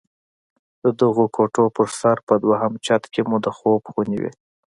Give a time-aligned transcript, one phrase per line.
[0.83, 4.31] د دغو کوټو پر سر په دويم چت کښې مو د خوب خونې وې.